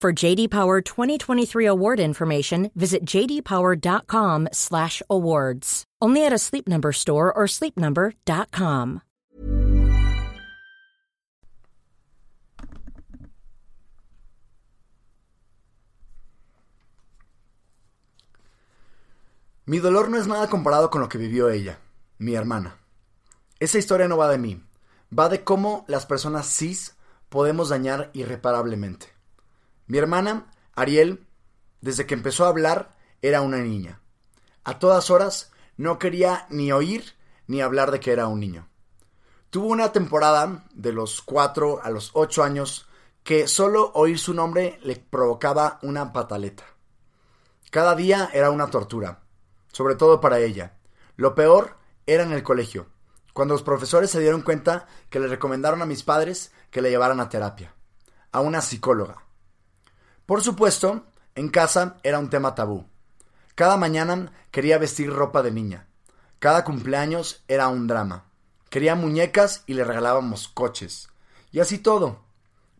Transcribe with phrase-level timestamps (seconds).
[0.00, 5.84] For JD Power 2023 award information, visit jdpower.com/awards.
[6.00, 9.02] Only at a Sleep Number store or sleepnumber.com.
[19.66, 21.78] Mi dolor no es nada comparado con lo que vivió ella,
[22.16, 22.78] mi hermana.
[23.60, 24.64] Esa historia no va de mí,
[25.12, 26.96] va de cómo las personas cis
[27.28, 29.19] podemos dañar irreparablemente.
[29.90, 30.46] Mi hermana,
[30.76, 31.26] Ariel,
[31.80, 34.00] desde que empezó a hablar, era una niña.
[34.62, 37.16] A todas horas no quería ni oír
[37.48, 38.68] ni hablar de que era un niño.
[39.50, 42.86] Tuvo una temporada de los 4 a los 8 años
[43.24, 46.62] que solo oír su nombre le provocaba una pataleta.
[47.72, 49.24] Cada día era una tortura,
[49.72, 50.78] sobre todo para ella.
[51.16, 52.86] Lo peor era en el colegio,
[53.34, 57.18] cuando los profesores se dieron cuenta que le recomendaron a mis padres que le llevaran
[57.18, 57.74] a terapia,
[58.30, 59.24] a una psicóloga.
[60.30, 62.86] Por supuesto, en casa era un tema tabú.
[63.56, 65.88] Cada mañana quería vestir ropa de niña.
[66.38, 68.26] Cada cumpleaños era un drama.
[68.68, 71.08] Quería muñecas y le regalábamos coches.
[71.50, 72.20] Y así todo.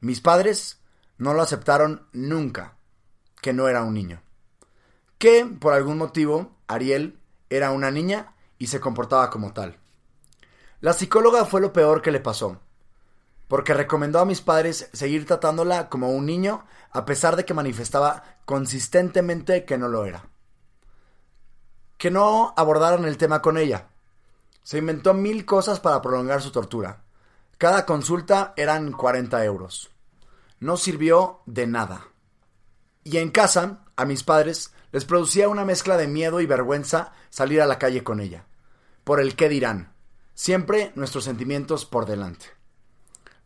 [0.00, 0.82] Mis padres
[1.16, 2.76] no lo aceptaron nunca,
[3.40, 4.20] que no era un niño.
[5.16, 7.18] Que, por algún motivo, Ariel
[7.48, 9.78] era una niña y se comportaba como tal.
[10.82, 12.60] La psicóloga fue lo peor que le pasó,
[13.48, 18.22] porque recomendó a mis padres seguir tratándola como un niño a pesar de que manifestaba
[18.44, 20.28] consistentemente que no lo era.
[21.96, 23.88] Que no abordaran el tema con ella.
[24.62, 27.02] Se inventó mil cosas para prolongar su tortura.
[27.56, 29.90] Cada consulta eran 40 euros.
[30.60, 32.08] No sirvió de nada.
[33.02, 37.62] Y en casa, a mis padres les producía una mezcla de miedo y vergüenza salir
[37.62, 38.46] a la calle con ella.
[39.04, 39.94] Por el qué dirán.
[40.34, 42.57] Siempre nuestros sentimientos por delante.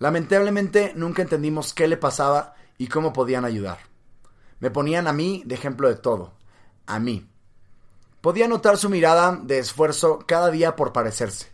[0.03, 3.79] Lamentablemente nunca entendimos qué le pasaba y cómo podían ayudar.
[4.59, 6.33] Me ponían a mí de ejemplo de todo.
[6.87, 7.31] A mí.
[8.21, 11.53] Podía notar su mirada de esfuerzo cada día por parecerse,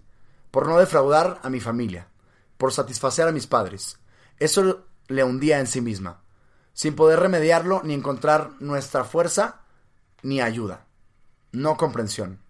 [0.51, 2.09] por no defraudar a mi familia,
[2.57, 3.99] por satisfacer a mis padres.
[4.39, 6.23] Eso le hundía en sí misma,
[6.73, 9.61] sin poder remediarlo ni encontrar nuestra fuerza
[10.23, 10.87] ni ayuda.
[11.53, 12.41] No comprensión.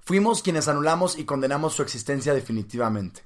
[0.00, 3.22] Fuimos quienes anulamos y condenamos su existencia definitivamente.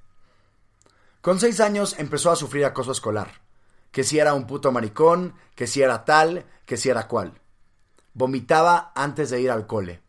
[1.26, 3.42] Con seis años empezó a sufrir acoso escolar.
[3.91, 7.41] Que si era un puto maricón, que si era tal, que si era cual.
[8.14, 10.03] Vomitaba antes de ir al cole.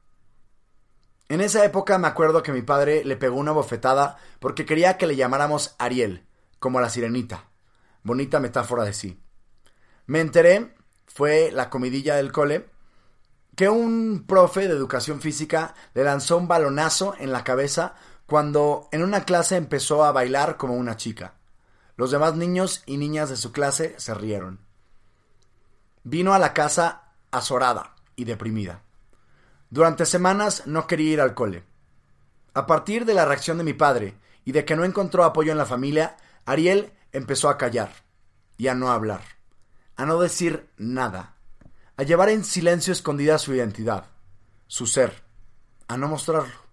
[1.28, 5.08] En esa época me acuerdo que mi padre le pegó una bofetada porque quería que
[5.08, 6.28] le llamáramos Ariel,
[6.60, 7.46] como la sirenita.
[8.04, 9.20] Bonita metáfora de sí.
[10.06, 10.76] Me enteré,
[11.08, 12.70] fue la comidilla del cole,
[13.56, 17.96] que un profe de educación física le lanzó un balonazo en la cabeza
[18.28, 21.36] cuando en una clase empezó a bailar como una chica.
[21.96, 24.60] Los demás niños y niñas de su clase se rieron.
[26.04, 28.84] Vino a la casa azorada y deprimida.
[29.70, 31.64] Durante semanas no quería ir al cole.
[32.54, 35.58] A partir de la reacción de mi padre y de que no encontró apoyo en
[35.58, 37.92] la familia, Ariel empezó a callar
[38.58, 39.22] y a no hablar,
[39.96, 41.36] a no decir nada,
[41.96, 44.06] a llevar en silencio escondida su identidad,
[44.68, 45.24] su ser,
[45.88, 46.67] a no mostrarlo.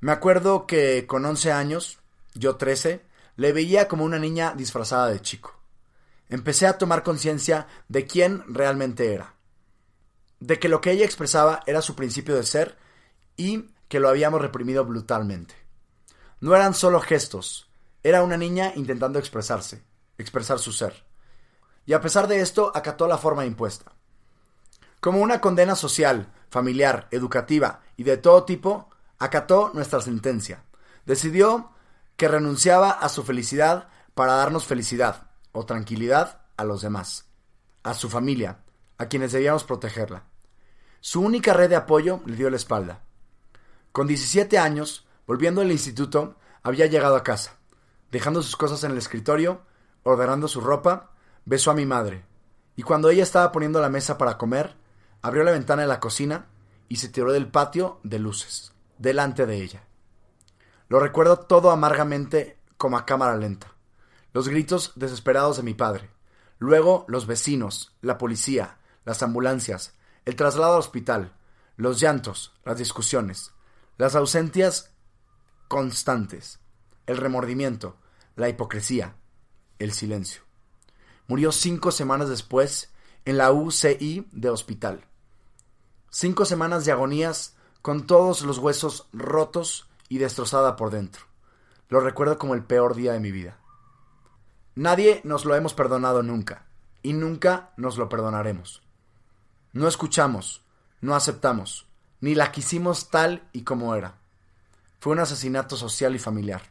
[0.00, 1.98] Me acuerdo que con 11 años,
[2.34, 3.04] yo 13,
[3.36, 5.58] le veía como una niña disfrazada de chico.
[6.28, 9.34] Empecé a tomar conciencia de quién realmente era.
[10.38, 12.76] De que lo que ella expresaba era su principio de ser
[13.36, 15.54] y que lo habíamos reprimido brutalmente.
[16.40, 17.68] No eran solo gestos,
[18.04, 19.82] era una niña intentando expresarse,
[20.16, 21.04] expresar su ser.
[21.86, 23.92] Y a pesar de esto, acató la forma impuesta.
[25.00, 28.87] Como una condena social, familiar, educativa y de todo tipo,
[29.18, 30.64] acató nuestra sentencia.
[31.06, 31.72] Decidió
[32.16, 37.24] que renunciaba a su felicidad para darnos felicidad o tranquilidad a los demás.
[37.84, 38.58] a su familia,
[38.98, 40.24] a quienes debíamos protegerla.
[41.00, 43.02] Su única red de apoyo le dio la espalda.
[43.92, 47.56] Con 17 años, volviendo al instituto, había llegado a casa.
[48.10, 49.62] Dejando sus cosas en el escritorio,
[50.02, 51.12] ordenando su ropa,
[51.44, 52.24] besó a mi madre.
[52.76, 54.76] Y cuando ella estaba poniendo la mesa para comer,
[55.22, 56.46] abrió la ventana de la cocina
[56.88, 59.84] y se tiró del patio de luces, delante de ella.
[60.88, 63.74] Lo recuerdo todo amargamente como a cámara lenta.
[64.32, 66.10] Los gritos desesperados de mi padre.
[66.58, 71.34] Luego los vecinos, la policía, las ambulancias, el traslado al hospital,
[71.76, 73.52] los llantos, las discusiones,
[73.96, 74.92] las ausencias
[75.68, 76.60] constantes,
[77.06, 77.96] el remordimiento,
[78.36, 79.16] la hipocresía,
[79.78, 80.42] el silencio.
[81.26, 82.92] Murió cinco semanas después
[83.24, 85.06] en la UCI de hospital.
[86.10, 87.56] Cinco semanas de agonías
[87.88, 91.24] con todos los huesos rotos y destrozada por dentro.
[91.88, 93.56] Lo recuerdo como el peor día de mi vida.
[94.74, 96.66] Nadie nos lo hemos perdonado nunca,
[97.02, 98.82] y nunca nos lo perdonaremos.
[99.72, 100.66] No escuchamos,
[101.00, 101.86] no aceptamos,
[102.20, 104.18] ni la quisimos tal y como era.
[105.00, 106.64] Fue un asesinato social y familiar.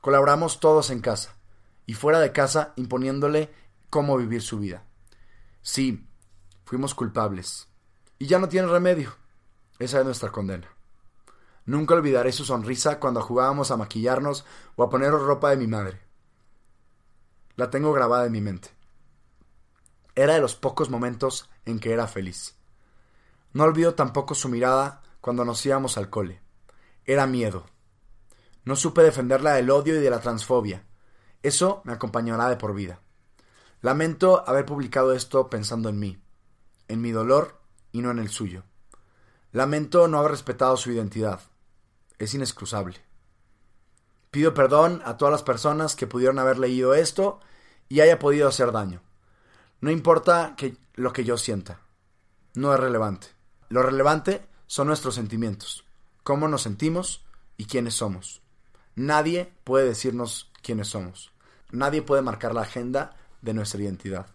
[0.00, 1.36] Colaboramos todos en casa,
[1.84, 3.52] y fuera de casa imponiéndole
[3.90, 4.84] cómo vivir su vida.
[5.60, 6.08] Sí,
[6.64, 7.68] fuimos culpables,
[8.18, 9.22] y ya no tiene remedio.
[9.78, 10.68] Esa es nuestra condena.
[11.66, 14.44] Nunca olvidaré su sonrisa cuando jugábamos a maquillarnos
[14.76, 16.00] o a poner ropa de mi madre.
[17.56, 18.70] La tengo grabada en mi mente.
[20.14, 22.56] Era de los pocos momentos en que era feliz.
[23.52, 26.42] No olvido tampoco su mirada cuando nos íbamos al cole.
[27.04, 27.66] Era miedo.
[28.64, 30.86] No supe defenderla del odio y de la transfobia.
[31.42, 33.00] Eso me acompañará de por vida.
[33.80, 36.22] Lamento haber publicado esto pensando en mí,
[36.88, 37.60] en mi dolor
[37.92, 38.64] y no en el suyo.
[39.54, 41.40] Lamento no haber respetado su identidad.
[42.18, 43.00] Es inexcusable.
[44.32, 47.38] Pido perdón a todas las personas que pudieron haber leído esto
[47.88, 49.00] y haya podido hacer daño.
[49.80, 50.56] No importa
[50.96, 51.78] lo que yo sienta.
[52.54, 53.28] No es relevante.
[53.68, 55.84] Lo relevante son nuestros sentimientos,
[56.24, 57.24] cómo nos sentimos
[57.56, 58.42] y quiénes somos.
[58.96, 61.30] Nadie puede decirnos quiénes somos.
[61.70, 64.26] Nadie puede marcar la agenda de nuestra identidad.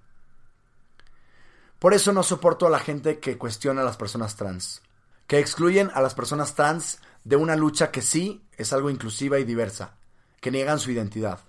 [1.77, 4.81] Por eso no soporto a la gente que cuestiona a las personas trans,
[5.29, 9.43] que excluyen a las personas trans de una lucha que sí es algo inclusiva y
[9.43, 9.93] diversa,
[10.41, 11.41] que niegan su identidad,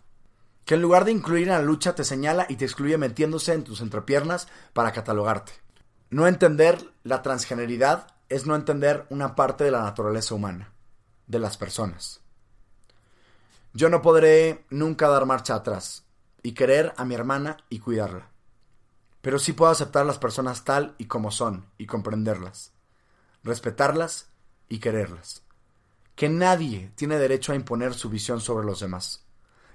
[0.67, 3.65] que en lugar de incluir en la lucha te señala y te excluye metiéndose en
[3.65, 5.53] tus entrepiernas para catalogarte.
[6.11, 10.75] No entender la transgeneridad es no entender una parte de la naturaleza humana,
[11.27, 12.21] de las personas.
[13.73, 16.05] Yo no podré nunca dar marcha atrás
[16.43, 18.31] y querer a mi hermana y cuidarla
[19.23, 22.73] pero sí puedo aceptar a las personas tal y como son y comprenderlas,
[23.43, 24.31] respetarlas
[24.69, 25.43] y quererlas.
[26.15, 29.25] Que nadie tiene derecho a imponer su visión sobre los demás.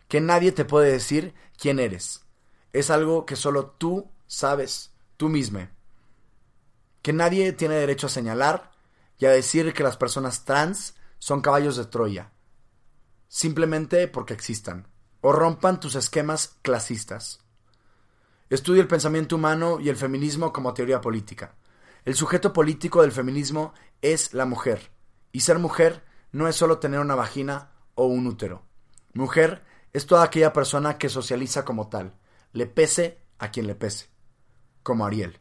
[0.07, 2.25] Que nadie te puede decir quién eres.
[2.73, 5.67] Es algo que solo tú sabes, tú mismo.
[7.01, 8.71] Que nadie tiene derecho a señalar
[9.17, 12.31] y a decir que las personas trans son caballos de Troya,
[13.27, 14.87] simplemente porque existan,
[15.21, 17.39] o rompan tus esquemas clasistas.
[18.49, 21.55] Estudia el pensamiento humano y el feminismo como teoría política.
[22.05, 23.73] El sujeto político del feminismo
[24.03, 24.91] es la mujer.
[25.31, 28.63] Y ser mujer no es solo tener una vagina o un útero.
[29.13, 32.13] Mujer es toda aquella persona que socializa como tal,
[32.53, 34.09] le pese a quien le pese,
[34.83, 35.39] como Ariel.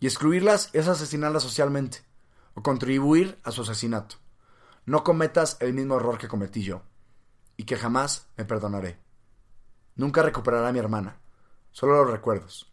[0.00, 1.98] Y excluirlas es asesinarlas socialmente,
[2.54, 4.16] o contribuir a su asesinato.
[4.84, 6.82] No cometas el mismo error que cometí yo,
[7.56, 8.98] y que jamás me perdonaré.
[9.94, 11.20] Nunca recuperará a mi hermana,
[11.70, 12.71] solo los recuerdos.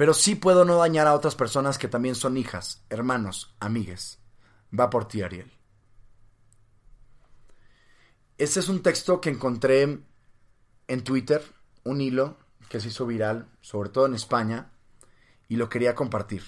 [0.00, 4.18] Pero sí puedo no dañar a otras personas que también son hijas, hermanos, amigues.
[4.72, 5.52] Va por ti, Ariel.
[8.38, 10.00] Este es un texto que encontré
[10.88, 11.44] en Twitter,
[11.84, 12.38] un hilo
[12.70, 14.70] que se hizo viral, sobre todo en España,
[15.48, 16.44] y lo quería compartir.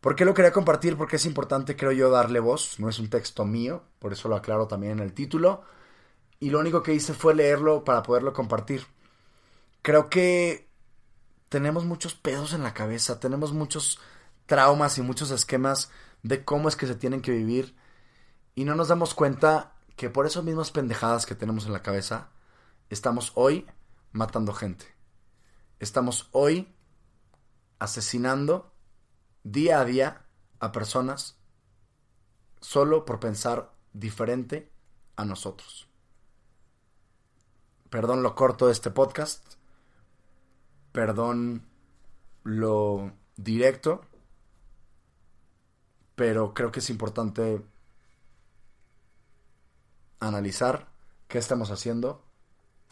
[0.00, 0.96] ¿Por qué lo quería compartir?
[0.96, 2.78] Porque es importante, creo yo, darle voz.
[2.78, 5.64] No es un texto mío, por eso lo aclaro también en el título.
[6.38, 8.86] Y lo único que hice fue leerlo para poderlo compartir
[9.86, 10.65] creo que
[11.48, 13.98] tenemos muchos pedos en la cabeza, tenemos muchos
[14.46, 15.90] traumas y muchos esquemas
[16.22, 17.76] de cómo es que se tienen que vivir
[18.54, 22.30] y no nos damos cuenta que por esas mismas pendejadas que tenemos en la cabeza,
[22.90, 23.66] estamos hoy
[24.12, 24.86] matando gente.
[25.78, 26.74] Estamos hoy
[27.78, 28.72] asesinando
[29.42, 30.26] día a día
[30.58, 31.36] a personas
[32.60, 34.72] solo por pensar diferente
[35.16, 35.88] a nosotros.
[37.90, 39.55] Perdón lo corto de este podcast,
[40.96, 41.60] perdón
[42.42, 44.00] lo directo,
[46.14, 47.60] pero creo que es importante
[50.20, 50.88] analizar
[51.28, 52.22] qué estamos haciendo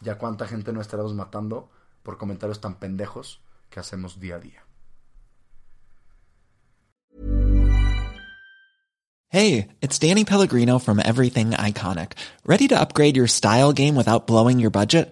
[0.01, 1.71] y cuánta gente no estaremos matando
[2.03, 4.63] por comentarios tan pendejos que hacemos día a día.
[9.29, 12.11] Hey, it's Danny Pellegrino from Everything Iconic.
[12.45, 15.11] Ready to upgrade your style game without blowing your budget?